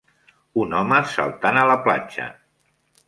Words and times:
Un 0.61 0.71
home 0.79 1.01
saltant 1.11 1.61
a 1.65 1.67
la 1.73 1.79
platja. 1.89 2.27